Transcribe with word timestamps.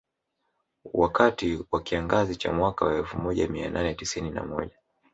Wakati 0.93 1.65
wa 1.71 1.81
kiangazi 1.81 2.35
cha 2.35 2.51
mwaka 2.53 2.85
wa 2.85 2.97
elfu 2.97 3.17
moja 3.17 3.47
mia 3.47 3.69
nane 3.69 3.93
tisini 3.93 4.31
na 4.31 4.43
moja 4.45 4.75